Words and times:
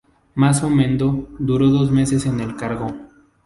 Mazo 0.33 0.67
Mendo 0.71 1.29
duró 1.37 1.67
dos 1.69 1.91
meses 1.91 2.25
en 2.25 2.39
el 2.39 2.55
cargo. 2.55 2.87